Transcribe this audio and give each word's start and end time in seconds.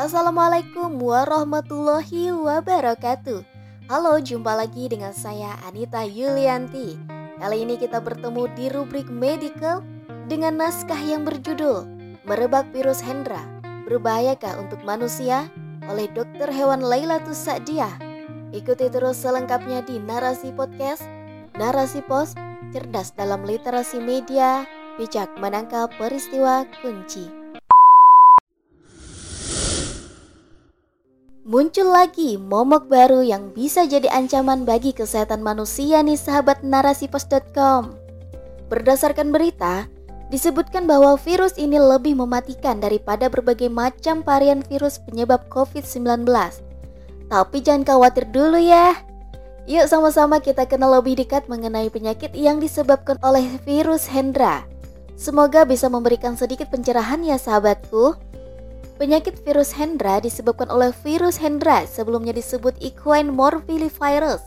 Assalamualaikum 0.00 0.96
warahmatullahi 0.96 2.32
wabarakatuh. 2.32 3.44
Halo, 3.84 4.16
jumpa 4.16 4.56
lagi 4.56 4.88
dengan 4.88 5.12
saya 5.12 5.60
Anita 5.68 6.00
Yulianti. 6.08 6.96
Kali 7.36 7.68
ini 7.68 7.76
kita 7.76 8.00
bertemu 8.00 8.48
di 8.56 8.72
rubrik 8.72 9.12
medical 9.12 9.84
dengan 10.24 10.56
naskah 10.56 10.96
yang 10.96 11.28
berjudul 11.28 11.84
Merebak 12.24 12.72
Virus 12.72 13.04
Hendra. 13.04 13.44
Berbahayakah 13.84 14.64
untuk 14.64 14.80
manusia? 14.88 15.52
oleh 15.84 16.08
dokter 16.16 16.48
hewan 16.48 16.80
Lailatus 16.80 17.36
Sa'diah. 17.36 17.92
Ikuti 18.56 18.88
terus 18.88 19.20
selengkapnya 19.20 19.84
di 19.84 20.00
Narasi 20.00 20.56
Podcast. 20.56 21.04
Narasi 21.60 22.00
Pos, 22.08 22.32
cerdas 22.72 23.12
dalam 23.12 23.44
literasi 23.44 24.00
media, 24.00 24.64
bijak 24.96 25.28
menangkap 25.36 25.92
peristiwa 26.00 26.64
kunci. 26.80 27.39
Muncul 31.50 31.90
lagi 31.90 32.38
momok 32.38 32.86
baru 32.86 33.26
yang 33.26 33.50
bisa 33.50 33.82
jadi 33.82 34.06
ancaman 34.14 34.62
bagi 34.62 34.94
kesehatan 34.94 35.42
manusia 35.42 35.98
nih 35.98 36.14
sahabat 36.14 36.62
narasipos.com. 36.62 37.90
Berdasarkan 38.70 39.34
berita, 39.34 39.90
disebutkan 40.30 40.86
bahwa 40.86 41.18
virus 41.18 41.58
ini 41.58 41.74
lebih 41.74 42.14
mematikan 42.14 42.78
daripada 42.78 43.26
berbagai 43.26 43.66
macam 43.66 44.22
varian 44.22 44.62
virus 44.62 45.02
penyebab 45.02 45.42
COVID-19. 45.50 46.22
Tapi 47.26 47.56
jangan 47.58 47.82
khawatir 47.82 48.30
dulu 48.30 48.62
ya. 48.62 48.94
Yuk 49.66 49.90
sama-sama 49.90 50.38
kita 50.38 50.70
kenal 50.70 51.02
lebih 51.02 51.18
dekat 51.18 51.50
mengenai 51.50 51.90
penyakit 51.90 52.30
yang 52.30 52.62
disebabkan 52.62 53.18
oleh 53.26 53.58
virus 53.66 54.06
Hendra. 54.06 54.70
Semoga 55.18 55.66
bisa 55.66 55.90
memberikan 55.90 56.38
sedikit 56.38 56.70
pencerahan 56.70 57.26
ya 57.26 57.42
sahabatku. 57.42 58.29
Penyakit 59.00 59.40
virus 59.48 59.72
Hendra 59.72 60.20
disebabkan 60.20 60.68
oleh 60.68 60.92
virus 61.00 61.40
Hendra 61.40 61.88
sebelumnya 61.88 62.36
disebut 62.36 62.76
equine 62.84 63.32
morbillivirus 63.32 64.44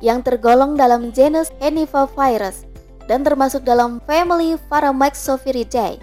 yang 0.00 0.24
tergolong 0.24 0.80
dalam 0.80 1.12
genus 1.12 1.52
Henipavirus 1.60 2.64
dan 3.04 3.20
termasuk 3.20 3.68
dalam 3.68 4.00
family 4.08 4.56
Pharamyxoviridae. 4.72 6.00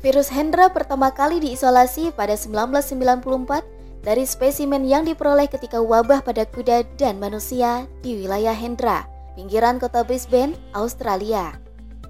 Virus 0.00 0.32
Hendra 0.32 0.72
pertama 0.72 1.12
kali 1.12 1.44
diisolasi 1.44 2.16
pada 2.16 2.32
1994 2.32 4.00
dari 4.00 4.24
spesimen 4.24 4.88
yang 4.88 5.04
diperoleh 5.04 5.44
ketika 5.44 5.76
wabah 5.76 6.24
pada 6.24 6.48
kuda 6.48 6.88
dan 6.96 7.20
manusia 7.20 7.84
di 8.00 8.16
wilayah 8.16 8.56
Hendra, 8.56 9.04
pinggiran 9.36 9.76
kota 9.76 10.00
Brisbane, 10.08 10.56
Australia. 10.72 11.52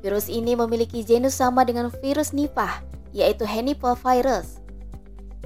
Virus 0.07 0.31
ini 0.31 0.55
memiliki 0.55 1.03
genus 1.03 1.35
sama 1.35 1.67
dengan 1.67 1.91
virus 1.99 2.31
Nipah, 2.31 2.79
yaitu 3.11 3.43
Henipavirus. 3.43 4.60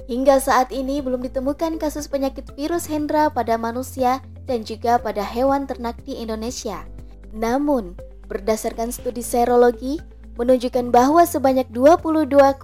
Hingga 0.05 0.37
saat 0.37 0.69
ini 0.69 1.01
belum 1.01 1.25
ditemukan 1.25 1.81
kasus 1.81 2.05
penyakit 2.05 2.53
virus 2.53 2.85
Hendra 2.85 3.33
pada 3.33 3.57
manusia 3.57 4.21
dan 4.45 4.61
juga 4.61 5.01
pada 5.01 5.25
hewan 5.25 5.65
ternak 5.65 5.97
di 6.05 6.21
Indonesia. 6.21 6.85
Namun, 7.33 7.97
berdasarkan 8.29 8.93
studi 8.93 9.25
serologi, 9.25 9.97
menunjukkan 10.37 10.93
bahwa 10.93 11.25
sebanyak 11.25 11.65
22,6% 11.73 12.61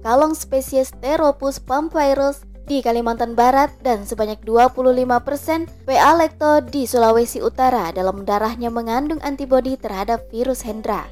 kalong 0.00 0.32
spesies 0.32 0.94
Theropus 1.02 1.60
pampyrus 1.60 2.46
di 2.64 2.80
Kalimantan 2.80 3.36
Barat 3.36 3.68
dan 3.84 4.08
sebanyak 4.08 4.40
25% 4.40 5.68
PA 5.84 6.12
lecto 6.16 6.64
di 6.64 6.88
Sulawesi 6.88 7.44
Utara 7.44 7.92
dalam 7.92 8.24
darahnya 8.24 8.72
mengandung 8.72 9.20
antibodi 9.20 9.76
terhadap 9.76 10.24
virus 10.32 10.64
Hendra. 10.64 11.04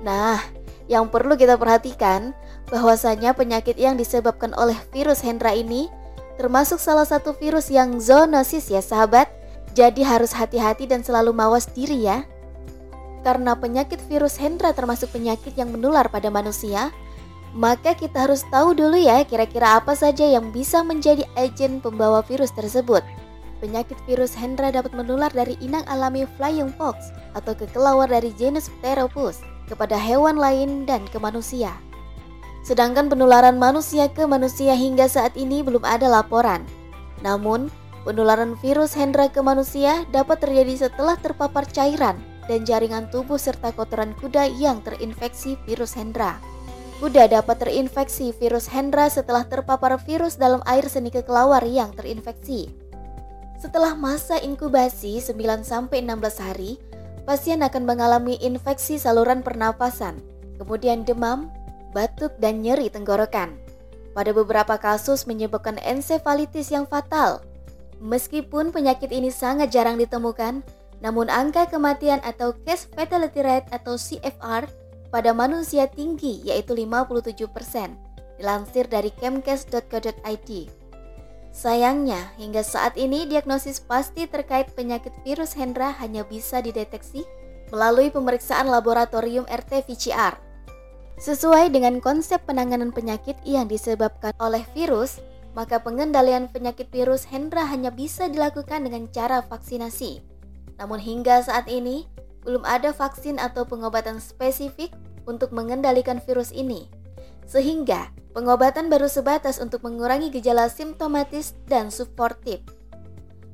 Nah, 0.00 0.40
yang 0.88 1.12
perlu 1.12 1.36
kita 1.36 1.60
perhatikan 1.60 2.32
bahwasanya 2.68 3.36
penyakit 3.36 3.76
yang 3.76 3.98
disebabkan 3.98 4.52
oleh 4.56 4.76
virus 4.92 5.20
Hendra 5.20 5.52
ini 5.52 5.90
termasuk 6.40 6.82
salah 6.82 7.06
satu 7.06 7.36
virus 7.36 7.70
yang 7.70 8.00
zoonosis 8.00 8.70
ya 8.70 8.82
sahabat. 8.82 9.30
Jadi 9.74 10.06
harus 10.06 10.30
hati-hati 10.30 10.86
dan 10.86 11.02
selalu 11.02 11.34
mawas 11.34 11.66
diri 11.66 12.06
ya. 12.06 12.22
Karena 13.26 13.58
penyakit 13.58 13.98
virus 14.06 14.38
Hendra 14.38 14.70
termasuk 14.70 15.10
penyakit 15.10 15.58
yang 15.58 15.74
menular 15.74 16.06
pada 16.06 16.30
manusia, 16.30 16.94
maka 17.54 17.94
kita 17.94 18.26
harus 18.28 18.46
tahu 18.54 18.74
dulu 18.74 18.94
ya 18.94 19.22
kira-kira 19.26 19.78
apa 19.82 19.98
saja 19.98 20.26
yang 20.26 20.54
bisa 20.54 20.82
menjadi 20.86 21.26
agen 21.34 21.82
pembawa 21.82 22.22
virus 22.22 22.54
tersebut. 22.54 23.02
Penyakit 23.58 23.96
virus 24.04 24.36
Hendra 24.36 24.70
dapat 24.70 24.92
menular 24.92 25.32
dari 25.32 25.58
inang 25.58 25.86
alami 25.88 26.28
flying 26.36 26.70
fox 26.74 27.10
atau 27.32 27.56
kekelawar 27.56 28.10
dari 28.10 28.34
genus 28.36 28.68
Pteropus 28.78 29.40
kepada 29.70 29.96
hewan 29.96 30.36
lain 30.36 30.84
dan 30.84 31.06
ke 31.08 31.16
manusia. 31.16 31.72
Sedangkan 32.64 33.12
penularan 33.12 33.60
manusia 33.60 34.08
ke 34.08 34.24
manusia 34.24 34.72
hingga 34.72 35.04
saat 35.04 35.36
ini 35.36 35.60
belum 35.60 35.84
ada 35.84 36.08
laporan. 36.08 36.64
Namun, 37.20 37.68
penularan 38.08 38.56
virus 38.64 38.96
Hendra 38.96 39.28
ke 39.28 39.44
manusia 39.44 40.08
dapat 40.08 40.40
terjadi 40.40 40.88
setelah 40.88 41.20
terpapar 41.20 41.68
cairan 41.68 42.16
dan 42.48 42.64
jaringan 42.64 43.12
tubuh 43.12 43.36
serta 43.36 43.72
kotoran 43.76 44.16
kuda 44.16 44.48
yang 44.48 44.80
terinfeksi 44.80 45.60
virus 45.68 45.92
Hendra. 45.92 46.40
Kuda 47.04 47.28
dapat 47.28 47.60
terinfeksi 47.60 48.32
virus 48.32 48.72
Hendra 48.72 49.12
setelah 49.12 49.44
terpapar 49.44 50.00
virus 50.00 50.40
dalam 50.40 50.64
air 50.64 50.88
seni 50.88 51.12
kekelawar 51.12 51.60
yang 51.68 51.92
terinfeksi. 51.92 52.72
Setelah 53.60 53.92
masa 53.92 54.40
inkubasi 54.40 55.20
9-16 55.20 55.88
hari, 56.40 56.80
pasien 57.28 57.60
akan 57.60 57.84
mengalami 57.84 58.40
infeksi 58.40 59.00
saluran 59.00 59.40
pernapasan, 59.40 60.20
kemudian 60.60 61.04
demam, 61.04 61.48
batuk, 61.94 62.34
dan 62.42 62.60
nyeri 62.60 62.90
tenggorokan. 62.90 63.54
Pada 64.12 64.34
beberapa 64.34 64.74
kasus 64.74 65.24
menyebabkan 65.30 65.78
ensefalitis 65.86 66.74
yang 66.74 66.84
fatal. 66.90 67.46
Meskipun 68.02 68.74
penyakit 68.74 69.14
ini 69.14 69.30
sangat 69.30 69.70
jarang 69.70 69.96
ditemukan, 69.96 70.66
namun 70.98 71.30
angka 71.30 71.70
kematian 71.70 72.18
atau 72.26 72.52
case 72.66 72.90
fatality 72.90 73.40
rate 73.40 73.70
atau 73.70 73.94
CFR 73.94 74.66
pada 75.14 75.30
manusia 75.30 75.86
tinggi 75.86 76.42
yaitu 76.42 76.74
57%, 76.74 77.48
dilansir 78.42 78.84
dari 78.90 79.14
kemkes.co.id. 79.14 80.50
Sayangnya, 81.54 82.34
hingga 82.34 82.66
saat 82.66 82.98
ini 82.98 83.30
diagnosis 83.30 83.78
pasti 83.78 84.26
terkait 84.26 84.74
penyakit 84.74 85.14
virus 85.22 85.54
Hendra 85.54 85.94
hanya 86.02 86.26
bisa 86.26 86.58
dideteksi 86.58 87.22
melalui 87.70 88.10
pemeriksaan 88.10 88.66
laboratorium 88.66 89.46
RT-PCR 89.46 90.43
Sesuai 91.14 91.70
dengan 91.70 92.02
konsep 92.02 92.42
penanganan 92.42 92.90
penyakit 92.90 93.38
yang 93.46 93.70
disebabkan 93.70 94.34
oleh 94.42 94.66
virus, 94.74 95.22
maka 95.54 95.78
pengendalian 95.78 96.50
penyakit 96.50 96.90
virus 96.90 97.22
Hendra 97.30 97.62
hanya 97.70 97.94
bisa 97.94 98.26
dilakukan 98.26 98.82
dengan 98.82 99.06
cara 99.14 99.38
vaksinasi. 99.46 100.18
Namun 100.82 100.98
hingga 100.98 101.38
saat 101.46 101.70
ini, 101.70 102.10
belum 102.42 102.66
ada 102.66 102.90
vaksin 102.90 103.38
atau 103.38 103.62
pengobatan 103.62 104.18
spesifik 104.18 104.90
untuk 105.24 105.54
mengendalikan 105.54 106.18
virus 106.18 106.50
ini. 106.50 106.90
Sehingga, 107.46 108.10
pengobatan 108.34 108.90
baru 108.90 109.06
sebatas 109.06 109.62
untuk 109.62 109.86
mengurangi 109.86 110.34
gejala 110.34 110.66
simptomatis 110.66 111.54
dan 111.70 111.94
suportif. 111.94 112.58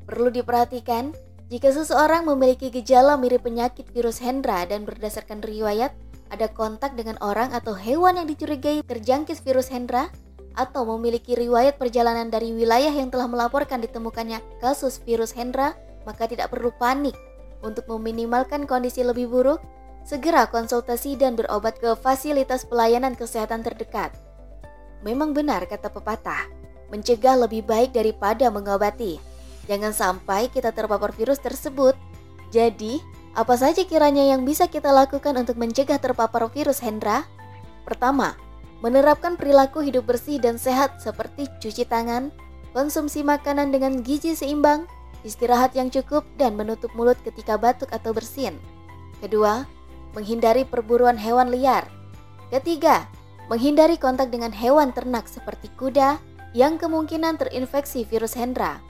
Perlu 0.08 0.32
diperhatikan, 0.32 1.12
jika 1.52 1.70
seseorang 1.70 2.24
memiliki 2.24 2.72
gejala 2.72 3.20
mirip 3.20 3.44
penyakit 3.44 3.84
virus 3.92 4.18
Hendra 4.24 4.64
dan 4.64 4.88
berdasarkan 4.88 5.44
riwayat, 5.44 5.92
ada 6.30 6.46
kontak 6.50 6.94
dengan 6.94 7.18
orang 7.20 7.50
atau 7.50 7.74
hewan 7.74 8.18
yang 8.22 8.26
dicurigai 8.30 8.86
terjangkit 8.86 9.42
virus 9.42 9.68
Hendra 9.68 10.08
atau 10.54 10.82
memiliki 10.96 11.34
riwayat 11.38 11.78
perjalanan 11.78 12.30
dari 12.30 12.50
wilayah 12.50 12.90
yang 12.90 13.10
telah 13.10 13.30
melaporkan 13.30 13.82
ditemukannya 13.82 14.42
kasus 14.58 14.98
virus 15.02 15.34
Hendra, 15.34 15.74
maka 16.06 16.26
tidak 16.26 16.50
perlu 16.50 16.74
panik. 16.74 17.14
Untuk 17.60 17.84
meminimalkan 17.92 18.64
kondisi 18.64 19.04
lebih 19.04 19.28
buruk, 19.28 19.60
segera 20.02 20.48
konsultasi 20.48 21.14
dan 21.14 21.36
berobat 21.36 21.76
ke 21.76 21.92
fasilitas 21.98 22.64
pelayanan 22.64 23.12
kesehatan 23.12 23.60
terdekat. 23.60 24.16
Memang 25.04 25.36
benar 25.36 25.68
kata 25.68 25.92
pepatah, 25.92 26.48
mencegah 26.88 27.36
lebih 27.36 27.64
baik 27.64 27.92
daripada 27.92 28.48
mengobati. 28.48 29.20
Jangan 29.68 29.92
sampai 29.92 30.48
kita 30.48 30.72
terpapar 30.72 31.12
virus 31.14 31.38
tersebut. 31.38 31.94
Jadi, 32.50 32.98
apa 33.30 33.54
saja 33.54 33.86
kiranya 33.86 34.26
yang 34.26 34.42
bisa 34.42 34.66
kita 34.66 34.90
lakukan 34.90 35.38
untuk 35.38 35.54
mencegah 35.54 36.02
terpapar 36.02 36.50
virus 36.50 36.82
Hendra? 36.82 37.22
Pertama, 37.86 38.34
menerapkan 38.82 39.38
perilaku 39.38 39.86
hidup 39.86 40.10
bersih 40.10 40.42
dan 40.42 40.58
sehat 40.58 40.98
seperti 40.98 41.46
cuci 41.62 41.86
tangan, 41.86 42.34
konsumsi 42.74 43.22
makanan 43.22 43.70
dengan 43.70 44.02
gizi 44.02 44.34
seimbang, 44.34 44.90
istirahat 45.22 45.78
yang 45.78 45.92
cukup, 45.92 46.26
dan 46.40 46.58
menutup 46.58 46.90
mulut 46.98 47.18
ketika 47.22 47.54
batuk 47.54 47.92
atau 47.94 48.10
bersin. 48.10 48.58
Kedua, 49.22 49.62
menghindari 50.16 50.66
perburuan 50.66 51.14
hewan 51.14 51.54
liar. 51.54 51.86
Ketiga, 52.50 53.06
menghindari 53.46 53.94
kontak 53.94 54.34
dengan 54.34 54.50
hewan 54.50 54.90
ternak 54.90 55.30
seperti 55.30 55.70
kuda 55.78 56.18
yang 56.50 56.82
kemungkinan 56.82 57.38
terinfeksi 57.38 58.02
virus 58.02 58.34
Hendra. 58.34 58.82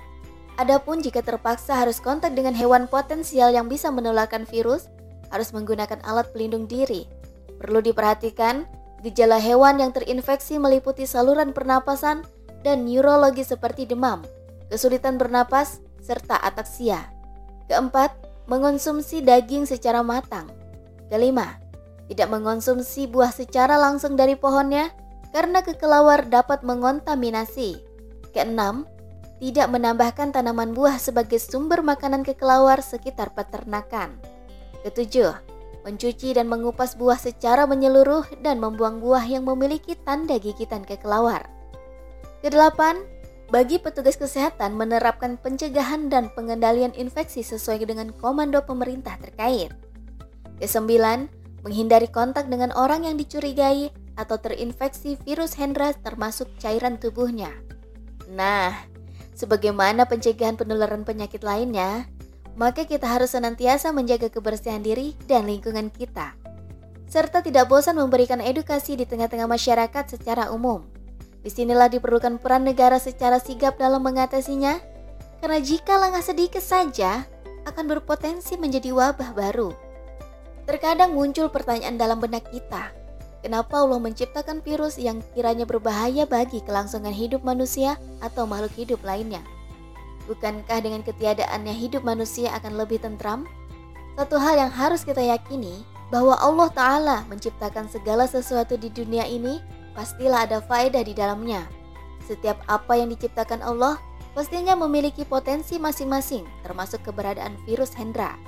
Adapun 0.61 1.01
jika 1.01 1.25
terpaksa 1.25 1.81
harus 1.81 2.05
kontak 2.05 2.37
dengan 2.37 2.53
hewan 2.53 2.85
potensial 2.85 3.49
yang 3.49 3.65
bisa 3.65 3.89
menularkan 3.89 4.45
virus, 4.45 4.93
harus 5.33 5.57
menggunakan 5.57 6.05
alat 6.05 6.29
pelindung 6.37 6.69
diri. 6.69 7.09
Perlu 7.57 7.81
diperhatikan, 7.81 8.69
Gejala 9.01 9.41
hewan 9.41 9.81
yang 9.81 9.97
terinfeksi 9.97 10.61
meliputi 10.61 11.09
saluran 11.09 11.57
pernapasan 11.57 12.21
dan 12.61 12.85
neurologi 12.85 13.41
seperti 13.41 13.89
demam, 13.89 14.21
kesulitan 14.69 15.17
bernapas, 15.17 15.81
serta 16.05 16.37
ataksia. 16.37 17.09
Keempat, 17.65 18.12
mengonsumsi 18.45 19.25
daging 19.25 19.65
secara 19.65 20.05
matang. 20.05 20.53
Kelima, 21.09 21.57
tidak 22.12 22.29
mengonsumsi 22.29 23.09
buah 23.09 23.33
secara 23.33 23.81
langsung 23.81 24.21
dari 24.21 24.37
pohonnya 24.37 24.93
karena 25.33 25.65
kekelawar 25.65 26.29
dapat 26.29 26.61
mengontaminasi. 26.61 27.81
Keenam, 28.37 28.85
tidak 29.40 29.72
menambahkan 29.72 30.37
tanaman 30.37 30.76
buah 30.76 31.00
sebagai 31.00 31.40
sumber 31.40 31.81
makanan 31.81 32.22
kekelawar 32.22 32.84
sekitar 32.84 33.32
peternakan. 33.32 34.20
Ketujuh, 34.84 35.32
mencuci 35.82 36.37
dan 36.37 36.46
mengupas 36.46 36.94
buah 36.94 37.16
secara 37.16 37.64
menyeluruh 37.64 38.28
dan 38.44 38.60
membuang 38.60 39.00
buah 39.00 39.25
yang 39.25 39.48
memiliki 39.48 39.96
tanda 39.96 40.37
gigitan 40.37 40.84
kekelawar. 40.84 41.48
Kedelapan, 42.44 43.00
bagi 43.50 43.82
petugas 43.82 44.14
kesehatan 44.14 44.78
menerapkan 44.78 45.34
pencegahan 45.40 46.06
dan 46.06 46.31
pengendalian 46.37 46.94
infeksi 46.94 47.42
sesuai 47.42 47.82
dengan 47.82 48.14
komando 48.14 48.62
pemerintah 48.62 49.19
terkait. 49.19 49.75
Kesembilan, 50.62 51.26
menghindari 51.66 52.06
kontak 52.06 52.46
dengan 52.46 52.70
orang 52.76 53.08
yang 53.08 53.16
dicurigai 53.16 53.90
atau 54.14 54.37
terinfeksi 54.37 55.16
virus 55.25 55.56
Hendra 55.56 55.96
termasuk 55.96 56.48
cairan 56.60 57.00
tubuhnya. 57.00 57.50
Nah, 58.31 58.89
sebagaimana 59.40 60.04
pencegahan 60.04 60.60
penularan 60.60 61.08
penyakit 61.08 61.40
lainnya, 61.40 62.04
maka 62.60 62.84
kita 62.84 63.08
harus 63.08 63.32
senantiasa 63.32 63.88
menjaga 63.88 64.28
kebersihan 64.28 64.84
diri 64.84 65.16
dan 65.25 65.48
lingkungan 65.48 65.88
kita, 65.88 66.37
serta 67.08 67.40
tidak 67.40 67.72
bosan 67.72 67.96
memberikan 67.96 68.44
edukasi 68.44 69.00
di 69.00 69.08
tengah-tengah 69.08 69.48
masyarakat 69.48 70.04
secara 70.12 70.52
umum. 70.52 70.84
Di 71.40 71.48
sinilah 71.48 71.88
diperlukan 71.88 72.37
peran 72.37 72.69
negara 72.69 73.00
secara 73.00 73.40
sigap 73.40 73.81
dalam 73.81 74.04
mengatasinya, 74.04 74.76
karena 75.40 75.58
jika 75.64 75.96
lengah 75.96 76.20
sedikit 76.20 76.60
saja 76.60 77.25
akan 77.64 77.88
berpotensi 77.88 78.60
menjadi 78.60 78.92
wabah 78.92 79.32
baru. 79.32 79.72
Terkadang 80.69 81.16
muncul 81.16 81.48
pertanyaan 81.48 81.96
dalam 81.96 82.20
benak 82.20 82.44
kita, 82.52 82.92
kenapa 83.40 83.81
Allah 83.81 84.00
menciptakan 84.00 84.60
virus 84.64 84.96
yang 84.96 85.25
kiranya 85.34 85.64
berbahaya 85.64 86.25
bagi 86.25 86.60
kelangsungan 86.64 87.12
hidup 87.12 87.44
manusia 87.44 87.96
atau 88.20 88.44
makhluk 88.44 88.72
hidup 88.76 89.00
lainnya? 89.04 89.40
Bukankah 90.31 90.78
dengan 90.84 91.02
ketiadaannya 91.02 91.75
hidup 91.75 92.06
manusia 92.06 92.54
akan 92.54 92.78
lebih 92.78 93.02
tentram? 93.02 93.48
Satu 94.14 94.37
hal 94.37 94.60
yang 94.60 94.72
harus 94.72 95.02
kita 95.02 95.25
yakini 95.25 95.82
bahwa 96.12 96.34
Allah 96.38 96.69
Ta'ala 96.70 97.19
menciptakan 97.31 97.87
segala 97.88 98.26
sesuatu 98.26 98.75
di 98.76 98.90
dunia 98.90 99.25
ini 99.25 99.62
pastilah 99.94 100.46
ada 100.46 100.58
faedah 100.60 101.02
di 101.02 101.14
dalamnya. 101.14 101.66
Setiap 102.26 102.62
apa 102.70 102.98
yang 102.98 103.10
diciptakan 103.10 103.62
Allah 103.64 103.98
pastinya 104.34 104.78
memiliki 104.78 105.26
potensi 105.26 105.78
masing-masing 105.78 106.46
termasuk 106.62 107.02
keberadaan 107.02 107.58
virus 107.66 107.94
Hendra. 107.94 108.38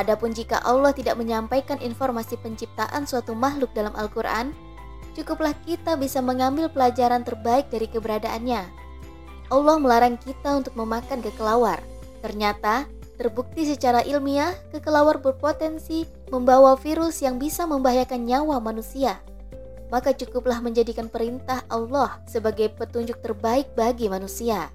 Adapun 0.00 0.32
jika 0.32 0.62
Allah 0.64 0.96
tidak 0.96 1.20
menyampaikan 1.20 1.76
informasi 1.80 2.40
penciptaan 2.40 3.04
suatu 3.04 3.36
makhluk 3.36 3.72
dalam 3.76 3.92
Al-Quran, 3.92 4.56
cukuplah 5.12 5.52
kita 5.68 6.00
bisa 6.00 6.24
mengambil 6.24 6.72
pelajaran 6.72 7.20
terbaik 7.20 7.68
dari 7.68 7.84
keberadaannya 7.84 8.82
Allah 9.52 9.76
melarang 9.76 10.16
kita 10.16 10.64
untuk 10.64 10.72
memakan 10.80 11.20
kekelawar. 11.20 11.76
Ternyata, 12.24 12.88
terbukti 13.20 13.68
secara 13.68 14.00
ilmiah, 14.00 14.56
kekelawar 14.72 15.20
berpotensi 15.20 16.08
membawa 16.32 16.72
virus 16.80 17.20
yang 17.20 17.36
bisa 17.36 17.68
membahayakan 17.68 18.24
nyawa 18.24 18.56
manusia. 18.64 19.20
Maka 19.92 20.16
cukuplah 20.16 20.64
menjadikan 20.64 21.12
perintah 21.12 21.60
Allah 21.68 22.24
sebagai 22.24 22.72
petunjuk 22.72 23.20
terbaik 23.20 23.76
bagi 23.76 24.08
manusia. 24.08 24.72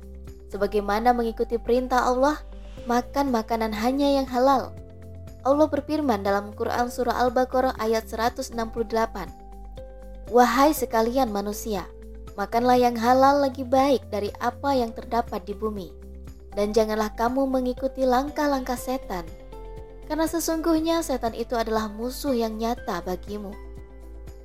Sebagaimana 0.53 1.09
mengikuti 1.09 1.57
perintah 1.57 2.05
Allah, 2.05 2.37
makan 2.85 3.33
makanan 3.33 3.73
hanya 3.73 4.21
yang 4.21 4.29
halal. 4.29 4.77
Allah 5.47 5.71
berfirman 5.71 6.27
dalam 6.27 6.51
Quran 6.51 6.91
Surah 6.91 7.23
Al-Baqarah 7.23 7.79
ayat 7.79 8.11
168. 8.11 8.51
Wahai 10.27 10.75
sekalian 10.75 11.31
manusia, 11.31 11.87
Makanlah 12.37 12.77
yang 12.77 12.93
halal 12.93 13.41
lagi 13.41 13.65
baik 13.65 14.13
dari 14.13 14.29
apa 14.37 14.77
yang 14.77 14.93
terdapat 14.93 15.41
di 15.49 15.57
bumi. 15.57 15.89
Dan 16.53 16.69
janganlah 16.69 17.09
kamu 17.17 17.49
mengikuti 17.49 18.05
langkah-langkah 18.05 18.77
setan. 18.77 19.25
Karena 20.05 20.29
sesungguhnya 20.29 21.01
setan 21.01 21.33
itu 21.33 21.57
adalah 21.57 21.89
musuh 21.89 22.37
yang 22.37 22.53
nyata 22.61 23.01
bagimu. 23.01 23.57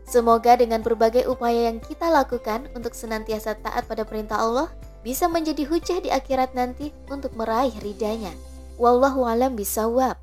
Semoga 0.09 0.57
dengan 0.57 0.81
berbagai 0.81 1.29
upaya 1.29 1.69
yang 1.69 1.85
kita 1.85 2.09
lakukan 2.09 2.65
untuk 2.73 2.97
senantiasa 2.97 3.61
taat 3.61 3.85
pada 3.85 4.09
perintah 4.09 4.41
Allah, 4.41 4.73
bisa 5.05 5.29
menjadi 5.29 5.69
hujah 5.69 6.01
di 6.01 6.09
akhirat 6.09 6.57
nanti 6.57 6.97
untuk 7.13 7.37
meraih 7.37 7.77
ridhanya. 7.85 8.33
Wallahu 8.81 9.29
alam 9.29 9.53
bisawab. 9.53 10.17